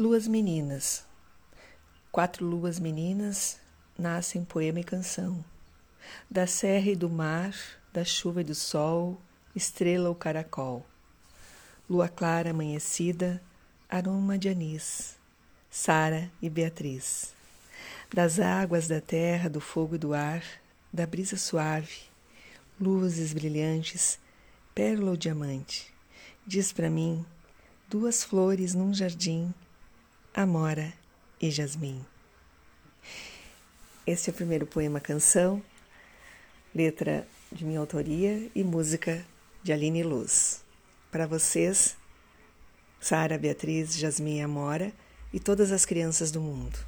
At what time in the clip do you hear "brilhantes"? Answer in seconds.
23.32-24.16